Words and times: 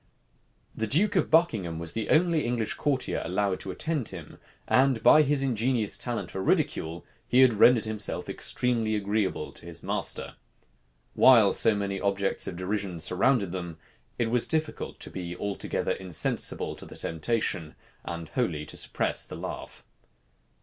The 0.73 0.87
duke 0.87 1.15
of 1.15 1.29
Buckingham 1.29 1.77
was 1.77 1.91
the 1.93 2.09
only 2.09 2.43
English 2.43 2.73
courtier 2.73 3.21
allowed 3.23 3.59
to 3.59 3.69
attend 3.69 4.07
him; 4.09 4.39
and 4.67 5.03
by 5.03 5.21
his 5.21 5.43
ingenious 5.43 5.95
talent 5.95 6.31
for 6.31 6.41
ridicule, 6.41 7.05
he 7.27 7.41
had 7.41 7.53
rendered 7.53 7.85
himself 7.85 8.27
extremely 8.27 8.95
agreeable 8.95 9.51
to 9.51 9.63
his 9.67 9.83
master. 9.83 10.37
While 11.13 11.53
so 11.53 11.75
many 11.75 12.01
objects 12.01 12.47
of 12.47 12.55
derision 12.55 12.97
surrounded 12.99 13.51
them, 13.51 13.77
it 14.17 14.31
was 14.31 14.47
difficult 14.47 14.99
to 15.01 15.11
be 15.11 15.37
altogether 15.37 15.91
insensible 15.91 16.75
to 16.77 16.85
the 16.87 16.95
temptation, 16.95 17.75
and 18.03 18.29
wholly 18.29 18.65
to 18.65 18.75
suppress 18.77 19.23
the 19.23 19.35
laugh. 19.37 19.83